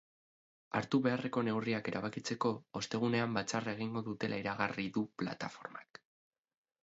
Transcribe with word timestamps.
Hartu 0.77 0.99
beharreko 1.07 1.41
neurriak 1.47 1.89
erabakitzeko, 1.91 2.51
ostegunean 2.79 3.37
batzarra 3.39 3.75
egingo 3.79 4.03
dutela 4.09 4.41
iragarri 4.45 4.87
du 4.97 5.03
plataformak. 5.23 6.01